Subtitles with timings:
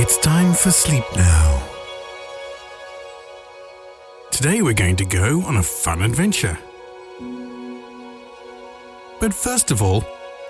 [0.00, 1.60] It's time for sleep now.
[4.30, 6.56] Today we're going to go on a fun adventure.
[9.18, 10.04] But first of all,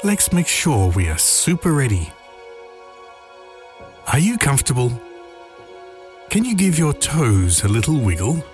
[0.04, 2.12] let's make sure we are super ready.
[4.12, 4.92] Are you comfortable?
[6.28, 8.44] Can you give your toes a little wiggle?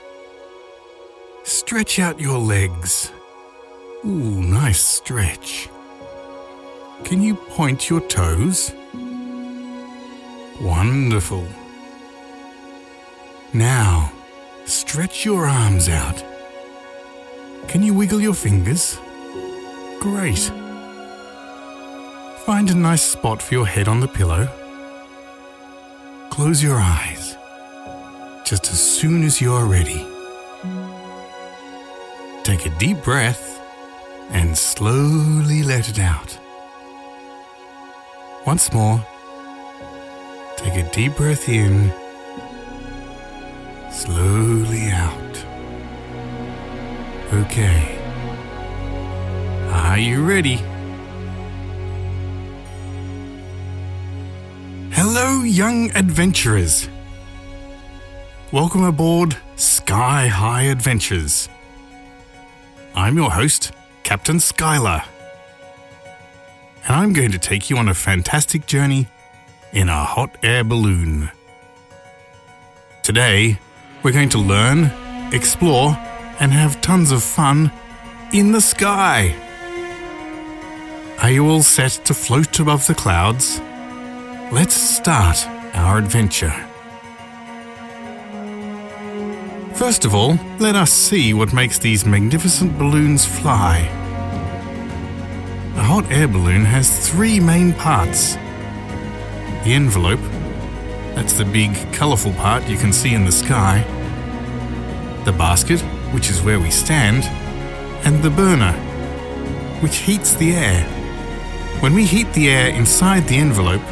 [1.42, 3.11] Stretch out your legs.
[4.05, 5.69] Ooh, nice stretch.
[7.02, 8.73] Can you point your toes?
[10.61, 11.47] Wonderful.
[13.53, 14.13] Now,
[14.67, 16.25] stretch your arms out.
[17.69, 18.99] Can you wiggle your fingers?
[20.01, 20.51] Great.
[22.47, 24.49] Find a nice spot for your head on the pillow.
[26.30, 27.37] Close your eyes
[28.45, 30.07] just as soon as you're ready.
[32.43, 33.61] Take a deep breath
[34.30, 36.39] and slowly let it out.
[38.46, 39.05] Once more,
[40.65, 41.93] take a deep breath in,
[43.93, 45.45] slowly out.
[47.34, 47.98] Okay.
[49.71, 50.56] Are you ready?
[54.90, 56.88] Hello, young adventurers.
[58.51, 61.51] Welcome aboard Sky High Adventures.
[62.95, 63.73] I'm your host,
[64.03, 65.04] Captain Skyler.
[66.87, 69.09] And I'm going to take you on a fantastic journey
[69.75, 71.31] in a hot air balloon.
[73.03, 73.59] Today,
[74.03, 74.84] we're going to learn,
[75.33, 75.97] explore,
[76.39, 77.72] and have tons of fun
[78.33, 79.34] in the sky.
[81.21, 83.61] Are you all set to float above the clouds?
[84.53, 86.55] Let's start our adventure.
[89.75, 93.78] First of all, let us see what makes these magnificent balloons fly.
[95.77, 98.37] A hot air balloon has three main parts
[99.65, 100.21] the envelope,
[101.15, 103.83] that's the big, colourful part you can see in the sky,
[105.25, 105.81] the basket,
[106.13, 107.25] which is where we stand,
[108.05, 108.73] and the burner,
[109.81, 110.85] which heats the air.
[111.81, 113.83] When we heat the air inside the envelope,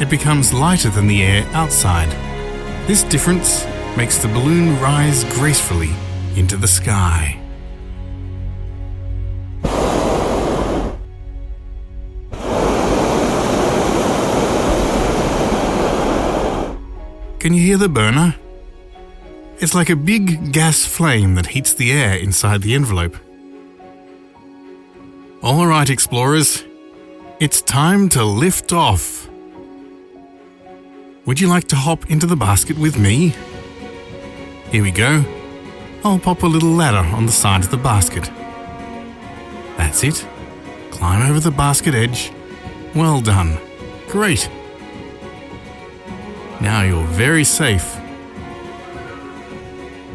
[0.00, 2.10] it becomes lighter than the air outside.
[2.88, 3.64] This difference
[3.96, 5.92] makes the balloon rise gracefully
[6.34, 7.43] into the sky.
[17.44, 18.36] Can you hear the burner?
[19.58, 23.18] It's like a big gas flame that heats the air inside the envelope.
[25.42, 26.64] All right, explorers,
[27.40, 29.28] it's time to lift off.
[31.26, 33.34] Would you like to hop into the basket with me?
[34.70, 35.22] Here we go.
[36.02, 38.30] I'll pop a little ladder on the side of the basket.
[39.76, 40.26] That's it.
[40.90, 42.32] Climb over the basket edge.
[42.94, 43.58] Well done.
[44.08, 44.48] Great.
[46.60, 47.96] Now you're very safe.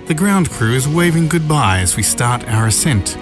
[0.08, 3.16] The ground crew is waving goodbye as we start our ascent.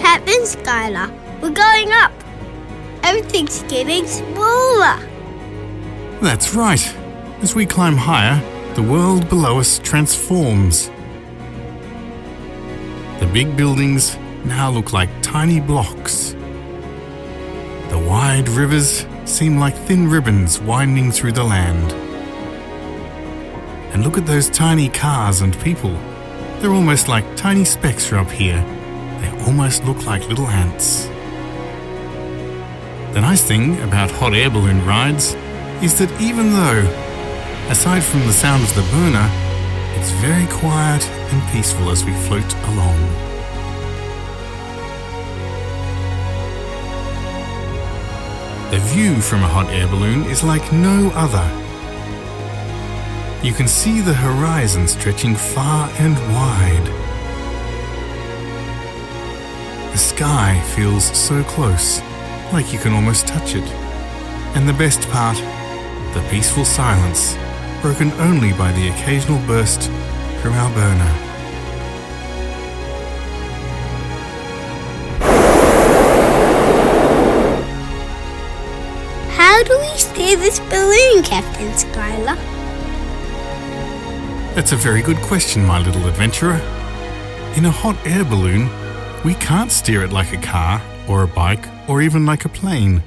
[0.00, 2.12] Captain Skyler, we're going up.
[3.02, 4.98] Everything's getting smaller.
[6.20, 6.94] That's right.
[7.40, 8.40] As we climb higher,
[8.74, 10.90] the world below us transforms.
[13.20, 16.31] The big buildings now look like tiny blocks.
[17.92, 21.92] The wide rivers seem like thin ribbons winding through the land.
[23.92, 25.92] And look at those tiny cars and people.
[26.58, 28.64] They're almost like tiny specks up here.
[29.20, 31.04] They almost look like little ants.
[33.12, 35.34] The nice thing about hot air balloon rides
[35.82, 36.80] is that even though,
[37.68, 39.28] aside from the sound of the burner,
[39.98, 43.31] it's very quiet and peaceful as we float along.
[48.72, 51.46] The view from a hot air balloon is like no other.
[53.46, 56.86] You can see the horizon stretching far and wide.
[59.92, 62.00] The sky feels so close,
[62.50, 63.68] like you can almost touch it.
[64.56, 65.36] And the best part,
[66.14, 67.36] the peaceful silence,
[67.82, 69.90] broken only by the occasional burst
[70.40, 71.31] from our burner.
[79.62, 82.34] How do we steer this balloon, Captain Skyler?
[84.56, 86.56] That's a very good question, my little adventurer.
[87.54, 88.68] In a hot air balloon,
[89.24, 93.04] we can't steer it like a car, or a bike, or even like a plane.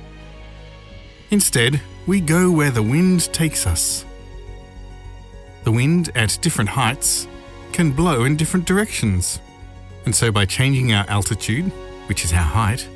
[1.30, 4.06] Instead, we go where the wind takes us.
[5.66, 7.28] The wind at different heights
[7.74, 9.42] can blow in different directions.
[10.06, 11.66] And so, by changing our altitude,
[12.08, 12.88] which is our height,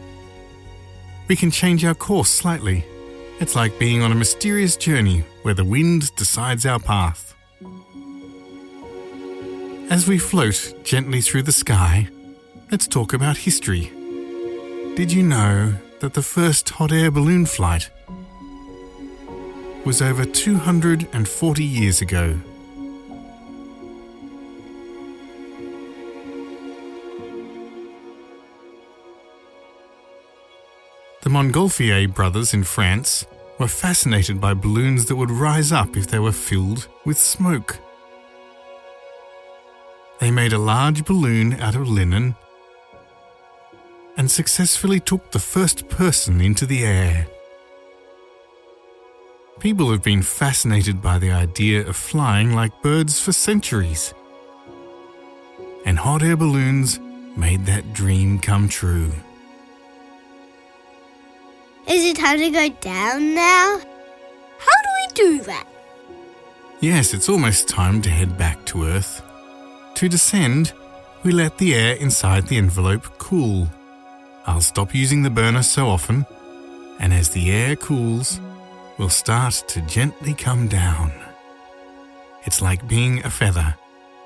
[1.27, 2.85] we can change our course slightly.
[3.39, 7.33] It's like being on a mysterious journey where the wind decides our path.
[9.89, 12.09] As we float gently through the sky,
[12.69, 13.91] let's talk about history.
[14.95, 17.89] Did you know that the first hot air balloon flight
[19.85, 22.37] was over 240 years ago?
[31.29, 33.23] The Montgolfier brothers in France
[33.59, 37.77] were fascinated by balloons that would rise up if they were filled with smoke.
[40.19, 42.35] They made a large balloon out of linen
[44.17, 47.27] and successfully took the first person into the air.
[49.59, 54.15] People have been fascinated by the idea of flying like birds for centuries.
[55.85, 56.99] And hot air balloons
[57.37, 59.11] made that dream come true.
[61.89, 63.79] Is it time to go down now?
[64.59, 65.65] How do we do that?
[66.81, 69.23] Yes, it's almost time to head back to Earth.
[69.95, 70.71] To descend,
[71.23, 73.67] we let the air inside the envelope cool.
[74.45, 76.27] I'll stop using the burner so often,
[76.99, 78.39] and as the air cools,
[78.99, 81.11] we'll start to gently come down.
[82.45, 83.73] It's like being a feather,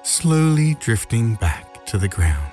[0.03, 2.52] slowly drifting back to the ground.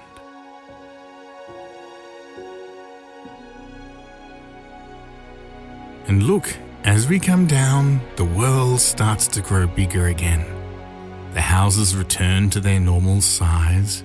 [6.11, 6.53] And look,
[6.83, 10.45] as we come down, the world starts to grow bigger again.
[11.35, 14.03] The houses return to their normal size.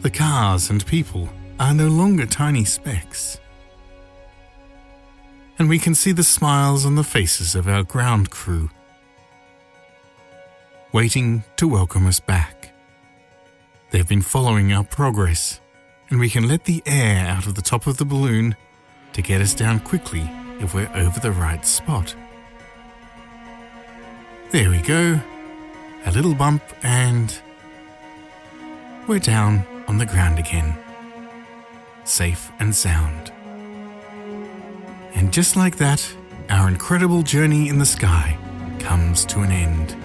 [0.00, 1.28] The cars and people
[1.60, 3.38] are no longer tiny specks.
[5.56, 8.70] And we can see the smiles on the faces of our ground crew,
[10.90, 12.74] waiting to welcome us back.
[13.92, 15.60] They've been following our progress,
[16.10, 18.56] and we can let the air out of the top of the balloon
[19.14, 20.30] to get us down quickly
[20.60, 22.14] if we're over the right spot.
[24.50, 25.20] There we go.
[26.04, 27.36] A little bump and
[29.08, 30.76] we're down on the ground again.
[32.04, 33.32] Safe and sound.
[35.14, 36.14] And just like that,
[36.50, 38.36] our incredible journey in the sky
[38.78, 39.96] comes to an end.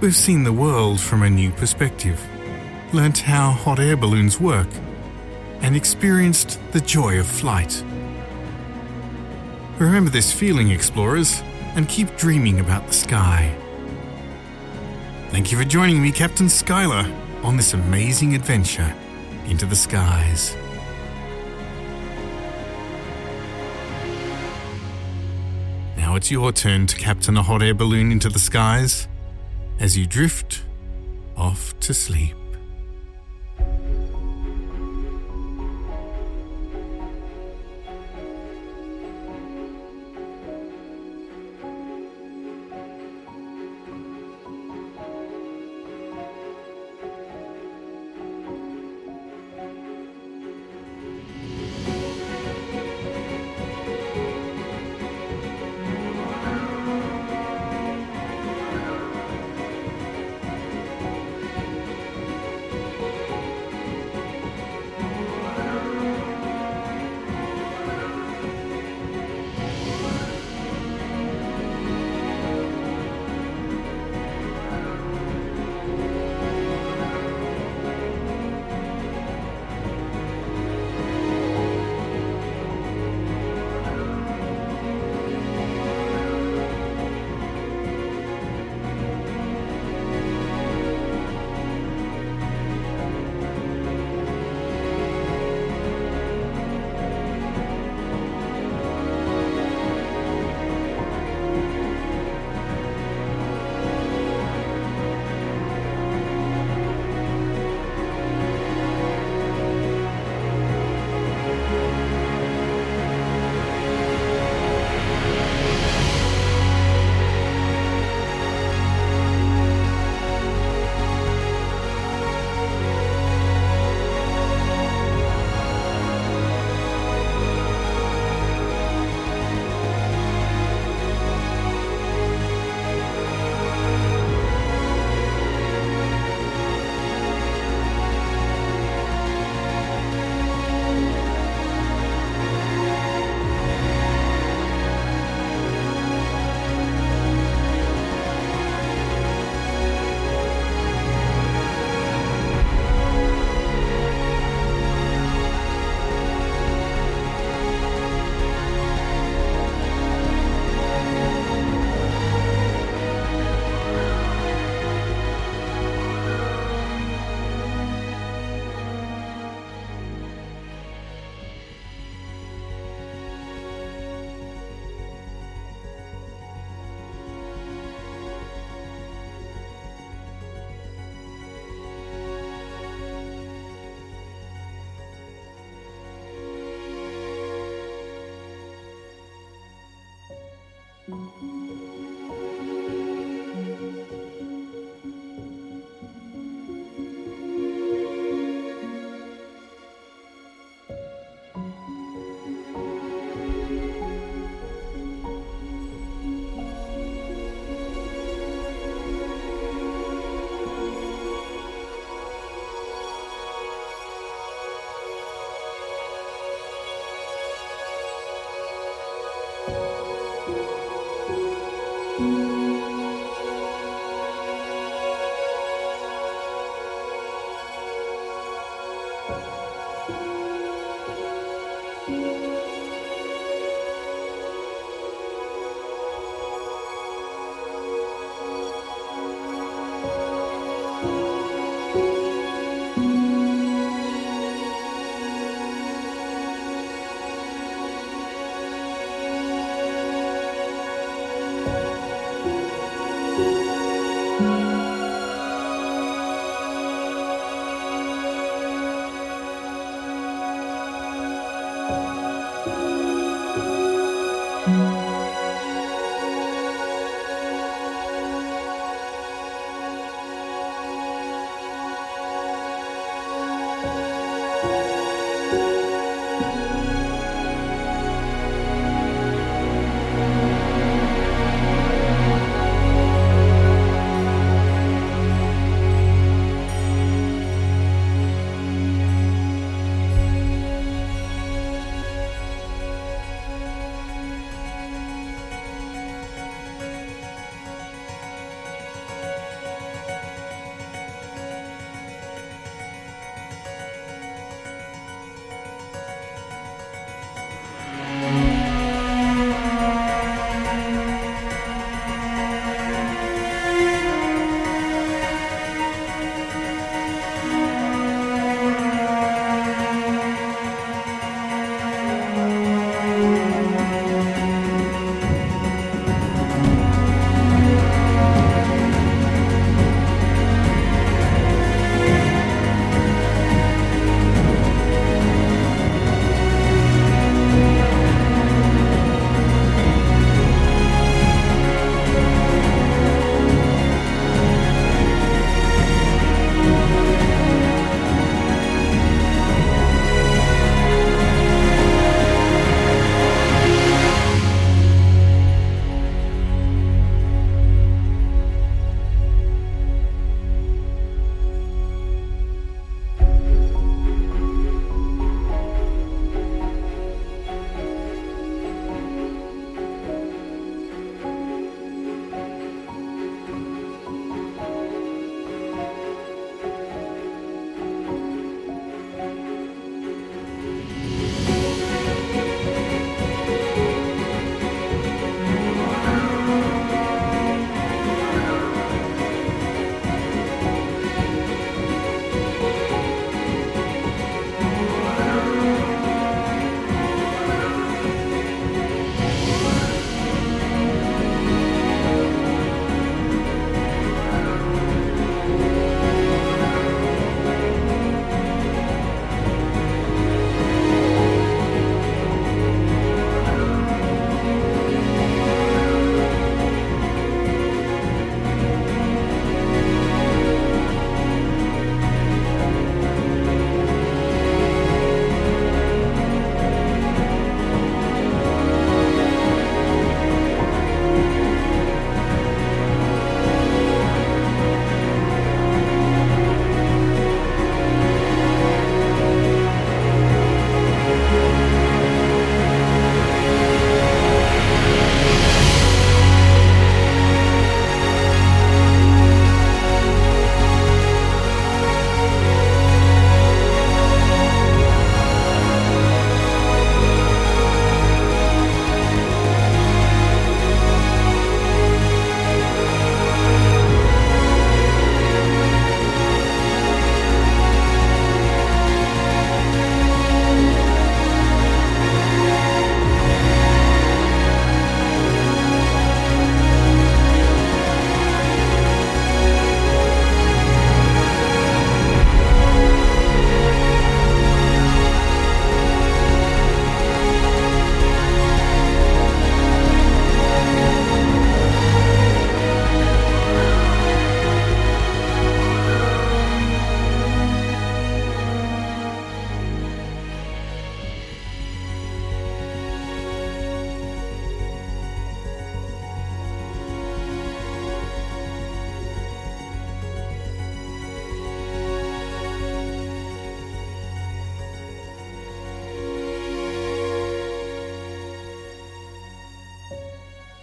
[0.00, 2.20] We've seen the world from a new perspective,
[2.92, 4.68] learnt how hot air balloons work,
[5.60, 7.82] and experienced the joy of flight.
[9.78, 11.42] Remember this feeling, explorers,
[11.74, 13.52] and keep dreaming about the sky.
[15.30, 17.04] Thank you for joining me, Captain Skyler,
[17.42, 18.94] on this amazing adventure
[19.46, 20.56] into the skies.
[25.96, 29.08] Now it's your turn to captain a hot air balloon into the skies
[29.80, 30.62] as you drift
[31.36, 32.36] off to sleep.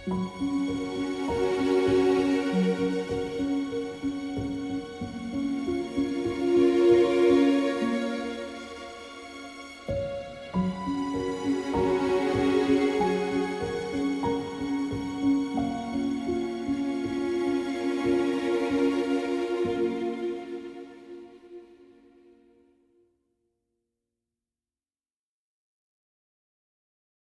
[0.08, 0.61] Mm-hmm.